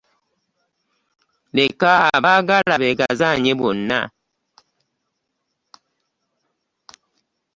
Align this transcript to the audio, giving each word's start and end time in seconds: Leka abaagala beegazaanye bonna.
Leka 1.55 1.91
abaagala 2.15 2.73
beegazaanye 2.81 3.51
bonna. 3.59 3.99